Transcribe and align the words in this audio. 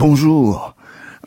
Bonjour. 0.00 0.76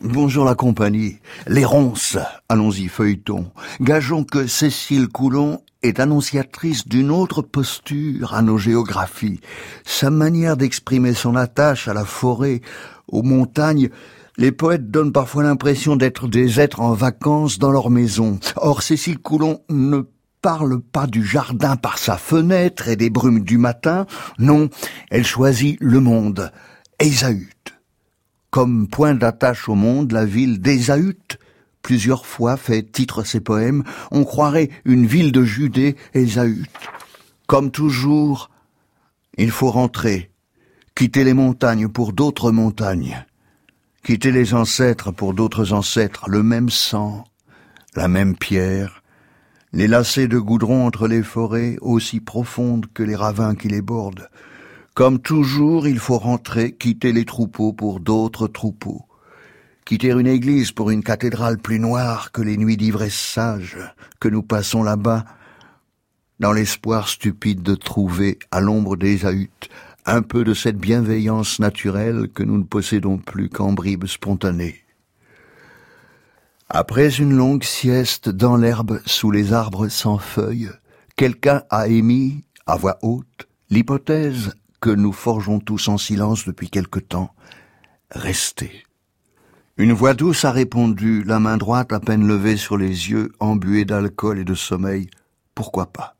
Bonjour 0.01 0.45
la 0.45 0.55
compagnie. 0.55 1.19
Les 1.45 1.63
ronces. 1.63 2.17
Allons-y, 2.49 2.87
feuilleton. 2.87 3.51
Gageons 3.81 4.23
que 4.23 4.47
Cécile 4.47 5.09
Coulon 5.09 5.61
est 5.83 5.99
annonciatrice 5.99 6.87
d'une 6.87 7.11
autre 7.11 7.43
posture 7.43 8.33
à 8.33 8.41
nos 8.41 8.57
géographies. 8.57 9.41
Sa 9.85 10.09
manière 10.09 10.57
d'exprimer 10.57 11.13
son 11.13 11.35
attache 11.35 11.87
à 11.87 11.93
la 11.93 12.03
forêt, 12.03 12.61
aux 13.07 13.21
montagnes, 13.21 13.89
les 14.37 14.51
poètes 14.51 14.89
donnent 14.89 15.11
parfois 15.11 15.43
l'impression 15.43 15.95
d'être 15.95 16.27
des 16.27 16.59
êtres 16.59 16.81
en 16.81 16.93
vacances 16.93 17.59
dans 17.59 17.71
leur 17.71 17.91
maison. 17.91 18.39
Or, 18.55 18.81
Cécile 18.81 19.19
Coulon 19.19 19.59
ne 19.69 20.01
parle 20.41 20.81
pas 20.81 21.05
du 21.05 21.23
jardin 21.23 21.75
par 21.75 21.99
sa 21.99 22.17
fenêtre 22.17 22.87
et 22.87 22.95
des 22.95 23.11
brumes 23.11 23.41
du 23.41 23.59
matin. 23.59 24.07
Non, 24.39 24.69
elle 25.11 25.27
choisit 25.27 25.77
le 25.79 25.99
monde. 25.99 26.51
Comme 28.53 28.87
point 28.87 29.15
d'attache 29.15 29.67
au 29.67 29.73
monde 29.73 30.11
la 30.11 30.25
ville 30.25 30.61
d'Ésaüt, 30.61 31.39
plusieurs 31.81 32.27
fois 32.27 32.55
fait 32.55 32.83
titre 32.83 33.23
ses 33.23 33.39
poèmes, 33.39 33.83
on 34.11 34.25
croirait 34.25 34.69
une 34.85 35.07
ville 35.07 35.31
de 35.31 35.43
Judée, 35.43 35.95
Ésaüt. 36.13 36.69
Comme 37.47 37.71
toujours, 37.71 38.51
il 39.39 39.49
faut 39.49 39.71
rentrer, 39.71 40.29
quitter 40.93 41.23
les 41.23 41.33
montagnes 41.33 41.87
pour 41.87 42.13
d'autres 42.13 42.51
montagnes, 42.51 43.25
quitter 44.03 44.31
les 44.31 44.53
ancêtres 44.53 45.09
pour 45.09 45.33
d'autres 45.33 45.73
ancêtres, 45.73 46.29
le 46.29 46.43
même 46.43 46.69
sang, 46.69 47.23
la 47.95 48.07
même 48.07 48.37
pierre, 48.37 49.01
les 49.71 49.87
lacets 49.87 50.27
de 50.27 50.37
goudron 50.37 50.85
entre 50.85 51.07
les 51.07 51.23
forêts 51.23 51.77
aussi 51.81 52.19
profondes 52.19 52.85
que 52.93 53.01
les 53.01 53.15
ravins 53.15 53.55
qui 53.55 53.67
les 53.67 53.81
bordent, 53.81 54.29
comme 54.93 55.19
toujours, 55.19 55.87
il 55.87 55.97
faut 55.97 56.19
rentrer, 56.19 56.71
quitter 56.73 57.13
les 57.13 57.25
troupeaux 57.25 57.73
pour 57.73 57.99
d'autres 57.99 58.47
troupeaux. 58.47 59.05
Quitter 59.85 60.11
une 60.11 60.27
église 60.27 60.71
pour 60.71 60.91
une 60.91 61.03
cathédrale 61.03 61.57
plus 61.57 61.79
noire 61.79 62.31
que 62.31 62.41
les 62.41 62.57
nuits 62.57 62.77
d'ivresse 62.77 63.15
sage 63.15 63.77
que 64.19 64.29
nous 64.29 64.43
passons 64.43 64.83
là-bas, 64.83 65.25
dans 66.39 66.51
l'espoir 66.51 67.07
stupide 67.07 67.63
de 67.63 67.75
trouver, 67.75 68.37
à 68.51 68.61
l'ombre 68.61 68.95
des 68.95 69.25
ahutes, 69.25 69.69
un 70.05 70.21
peu 70.21 70.43
de 70.43 70.53
cette 70.53 70.77
bienveillance 70.77 71.59
naturelle 71.59 72.27
que 72.33 72.43
nous 72.43 72.57
ne 72.57 72.63
possédons 72.63 73.17
plus 73.17 73.49
qu'en 73.49 73.73
bribes 73.73 74.05
spontanées. 74.05 74.79
Après 76.69 77.17
une 77.17 77.33
longue 77.33 77.63
sieste 77.63 78.29
dans 78.29 78.57
l'herbe 78.57 79.01
sous 79.05 79.31
les 79.31 79.53
arbres 79.53 79.87
sans 79.87 80.17
feuilles, 80.17 80.71
quelqu'un 81.15 81.63
a 81.69 81.87
émis, 81.87 82.43
à 82.65 82.77
voix 82.77 82.97
haute, 83.01 83.47
l'hypothèse 83.69 84.53
que 84.83 84.89
nous 84.89 85.13
forgeons 85.13 85.61
tous 85.61 85.87
en 85.87 85.97
silence 85.97 86.43
depuis 86.43 86.69
quelque 86.69 86.99
temps, 86.99 87.33
restez. 88.11 88.83
Une 89.77 89.93
voix 89.93 90.13
douce 90.13 90.43
a 90.43 90.51
répondu, 90.51 91.23
la 91.23 91.39
main 91.39 91.55
droite 91.55 91.93
à 91.93 92.01
peine 92.01 92.27
levée 92.27 92.57
sur 92.57 92.75
les 92.75 92.89
yeux, 93.09 93.31
embuée 93.39 93.85
d'alcool 93.85 94.39
et 94.39 94.43
de 94.43 94.55
sommeil, 94.55 95.09
pourquoi 95.55 95.85
pas? 95.85 96.17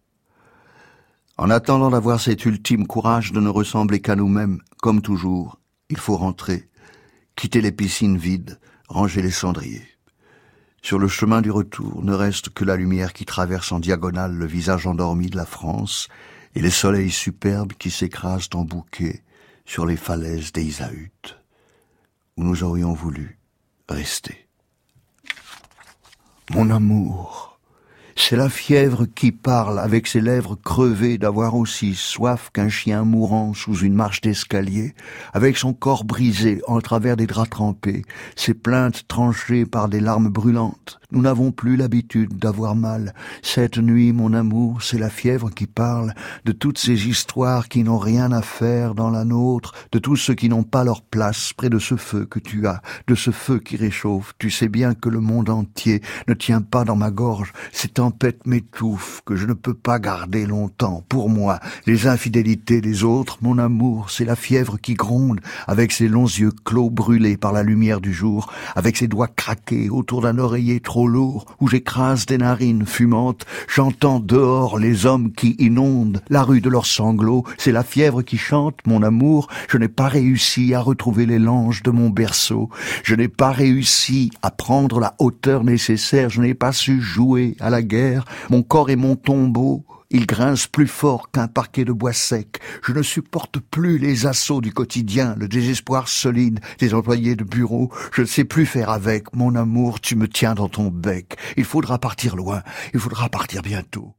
En 1.36 1.50
attendant 1.50 1.90
d'avoir 1.90 2.22
cet 2.22 2.46
ultime 2.46 2.88
courage 2.88 3.34
de 3.34 3.42
ne 3.42 3.50
ressembler 3.50 4.00
qu'à 4.00 4.16
nous-mêmes, 4.16 4.62
comme 4.82 5.02
toujours, 5.02 5.60
il 5.90 5.98
faut 5.98 6.16
rentrer, 6.16 6.70
quitter 7.36 7.60
les 7.60 7.74
piscines 7.74 8.18
vides, 8.18 8.62
ranger 8.88 9.22
les 9.22 9.32
cendriers. 9.32 9.90
Sur 10.82 11.00
le 11.00 11.10
chemin 11.10 11.42
du 11.42 11.52
retour 11.52 12.02
ne 12.02 12.14
reste 12.14 12.48
que 12.52 12.64
la 12.64 12.78
lumière 12.78 13.12
qui 13.12 13.26
traverse 13.26 13.74
en 13.74 13.82
diagonale 13.82 14.34
le 14.34 14.46
visage 14.46 14.88
endormi 14.88 15.30
de 15.30 15.36
la 15.36 15.46
France 15.46 16.08
et 16.56 16.62
les 16.62 16.70
soleils 16.70 17.12
superbes 17.12 17.74
qui 17.74 17.92
s'écrasent 17.92 18.50
en 18.54 18.64
bouquets 18.64 19.24
sur 19.66 19.86
les 19.86 19.98
falaises 19.98 20.52
d'Isaüt, 20.52 21.38
où 22.38 22.44
nous 22.44 22.64
aurions 22.64 22.94
voulu 22.94 23.40
rester. 23.90 24.48
Mon 26.52 26.70
amour, 26.70 27.53
c'est 28.16 28.36
la 28.36 28.50
fièvre 28.50 29.06
qui 29.06 29.32
parle 29.32 29.80
avec 29.80 30.08
ses 30.08 30.22
lèvres 30.22 30.56
crevées 30.56 31.18
d'avoir 31.18 31.56
aussi 31.56 31.96
soif 31.96 32.50
qu'un 32.54 32.70
chien 32.70 33.04
mourant 33.04 33.54
sous 33.54 33.78
une 33.78 33.96
marche 33.96 34.22
d'escalier, 34.22 34.94
avec 35.34 35.58
son 35.58 35.74
corps 35.74 36.04
brisé 36.04 36.62
en 36.68 36.80
travers 36.80 37.18
des 37.18 37.28
draps 37.28 37.50
trempés, 37.50 38.04
ses 38.36 38.54
plaintes 38.54 39.08
tranchées 39.08 39.66
par 39.66 39.90
des 39.90 40.00
larmes 40.00 40.30
brûlantes. 40.30 41.00
Nous 41.14 41.22
n'avons 41.22 41.52
plus 41.52 41.76
l'habitude 41.76 42.40
d'avoir 42.40 42.76
mal. 42.76 43.14
Cette 43.44 43.78
nuit, 43.78 44.14
mon 44.14 44.34
amour, 44.34 44.82
c'est 44.82 44.98
la 44.98 45.12
fièvre 45.12 45.52
qui 45.52 45.68
parle 45.68 46.14
de 46.44 46.52
toutes 46.52 46.80
ces 46.80 47.08
histoires 47.08 47.68
qui 47.68 47.84
n'ont 47.84 48.00
rien 48.00 48.32
à 48.32 48.42
faire 48.42 48.96
dans 48.96 49.12
la 49.12 49.24
nôtre, 49.24 49.74
de 49.92 50.00
tous 50.00 50.16
ceux 50.16 50.34
qui 50.34 50.50
n'ont 50.50 50.64
pas 50.64 50.84
leur 50.84 51.04
place 51.04 51.54
près 51.54 51.70
de 51.70 51.78
ce 51.78 51.98
feu 51.98 52.26
que 52.26 52.40
tu 52.40 52.66
as, 52.66 52.82
de 53.06 53.14
ce 53.14 53.30
feu 53.30 53.60
qui 53.60 53.78
réchauffe. 53.78 54.34
Tu 54.40 54.50
sais 54.50 54.70
bien 54.70 54.96
que 54.96 55.08
le 55.08 55.20
monde 55.20 55.52
entier 55.52 56.02
ne 56.28 56.34
tient 56.34 56.62
pas 56.62 56.84
dans 56.84 56.96
ma 56.96 57.12
gorge. 57.12 57.54
Tempête 58.04 58.46
m'étouffe, 58.46 59.22
que 59.26 59.38
je 59.38 59.46
ne 59.46 59.54
peux 59.54 59.74
pas 59.74 59.98
garder 59.98 60.46
longtemps. 60.46 61.06
Pour 61.08 61.30
moi, 61.30 61.62
les 61.86 62.06
infidélités 62.06 62.82
des 62.82 63.06
autres, 63.06 63.38
mon 63.42 63.58
amour, 63.58 64.10
c'est 64.10 64.26
la 64.26 64.36
fièvre 64.36 64.78
qui 64.78 64.94
gronde, 64.94 65.40
avec 65.68 65.94
ses 65.94 66.10
longs 66.10 66.26
yeux 66.26 66.52
clos 66.66 66.90
brûlés 66.90 67.38
par 67.38 67.54
la 67.54 67.64
lumière 67.64 68.02
du 68.02 68.12
jour, 68.12 68.52
avec 68.76 68.98
ses 68.98 69.08
doigts 69.08 69.30
craqués 69.30 69.90
autour 69.90 70.20
d'un 70.20 70.38
oreiller 70.38 70.82
trop 70.82 71.08
lourd, 71.08 71.46
où 71.62 71.70
j'écrase 71.70 72.26
des 72.26 72.38
narines 72.38 72.86
fumantes, 72.86 73.46
j'entends 73.74 74.20
dehors 74.20 74.78
les 74.78 75.06
hommes 75.06 75.32
qui 75.32 75.56
inondent 75.60 76.22
la 76.28 76.44
rue 76.44 76.60
de 76.60 76.68
leurs 76.70 76.86
sanglots, 76.86 77.46
c'est 77.58 77.72
la 77.72 77.84
fièvre 77.84 78.22
qui 78.22 78.38
chante, 78.38 78.80
mon 78.86 79.02
amour, 79.02 79.48
je 79.70 79.78
n'ai 79.78 79.88
pas 79.88 80.10
réussi 80.10 80.74
à 80.74 80.82
retrouver 80.82 81.26
les 81.26 81.40
langes 81.40 81.84
de 81.84 81.92
mon 81.92 82.10
berceau, 82.10 82.70
je 83.06 83.16
n'ai 83.16 83.30
pas 83.30 83.52
réussi 83.52 84.30
à 84.42 84.52
prendre 84.52 85.00
la 85.00 85.16
hauteur 85.20 85.64
nécessaire, 85.64 86.30
je 86.30 86.42
n'ai 86.42 86.54
pas 86.54 86.74
su 86.74 87.00
jouer 87.00 87.56
à 87.62 87.70
la 87.70 87.82
mon 88.50 88.64
corps 88.64 88.90
est 88.90 88.96
mon 88.96 89.16
tombeau, 89.16 89.86
il 90.14 90.28
grince 90.28 90.68
plus 90.68 90.88
fort 90.88 91.32
qu'un 91.32 91.48
parquet 91.48 91.86
de 91.86 91.92
bois 91.92 92.14
sec. 92.14 92.60
Je 92.86 92.94
ne 92.94 93.02
supporte 93.02 93.60
plus 93.60 93.98
les 93.98 94.28
assauts 94.28 94.62
du 94.62 94.72
quotidien, 94.72 95.36
le 95.40 95.48
désespoir 95.48 96.08
solide 96.08 96.60
des 96.78 96.94
employés 96.94 97.36
de 97.36 97.44
bureau. 97.44 97.92
Je 98.12 98.22
ne 98.22 98.28
sais 98.28 98.44
plus 98.44 98.68
faire 98.68 98.92
avec. 98.92 99.36
Mon 99.36 99.56
amour, 99.56 100.00
tu 100.02 100.16
me 100.16 100.28
tiens 100.28 100.54
dans 100.54 100.70
ton 100.70 100.90
bec. 100.90 101.36
Il 101.58 101.66
faudra 101.66 101.98
partir 101.98 102.36
loin. 102.36 102.62
Il 102.94 103.00
faudra 103.00 103.28
partir 103.28 103.64
bientôt. 103.64 104.14